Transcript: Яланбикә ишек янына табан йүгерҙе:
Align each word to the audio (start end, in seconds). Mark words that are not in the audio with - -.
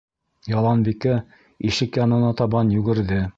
Яланбикә 0.53 1.13
ишек 1.73 2.01
янына 2.03 2.33
табан 2.41 2.73
йүгерҙе: 2.79 3.23